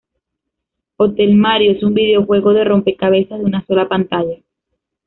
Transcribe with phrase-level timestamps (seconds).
[0.97, 4.39] Hotel Mario es un videojuego de rompecabezas de una sola pantalla.